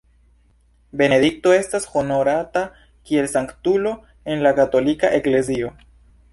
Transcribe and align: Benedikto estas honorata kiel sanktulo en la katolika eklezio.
Benedikto 1.01 1.53
estas 1.57 1.85
honorata 1.99 2.65
kiel 3.11 3.29
sanktulo 3.35 3.95
en 4.35 4.45
la 4.49 4.57
katolika 4.63 5.15
eklezio. 5.23 5.75